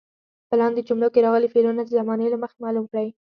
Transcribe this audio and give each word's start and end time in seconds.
په 0.47 0.53
لاندې 0.61 0.85
جملو 0.87 1.07
کې 1.13 1.23
راغلي 1.25 1.47
فعلونه 1.53 1.81
د 1.83 1.89
زمانې 1.99 2.27
له 2.31 2.37
مخې 2.43 2.57
معلوم 2.63 2.85
کړئ. 2.91 3.07